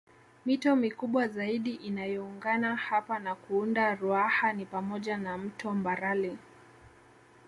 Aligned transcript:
Mito 0.45 0.75
mikubwa 0.75 1.27
zaidi 1.27 1.73
inayoungana 1.73 2.75
hapa 2.75 3.19
na 3.19 3.35
kuunda 3.35 3.95
Ruaha 3.95 4.53
ni 4.53 4.65
pamoja 4.65 5.17
na 5.17 5.37
mto 5.37 5.73
Mbarali 5.73 6.37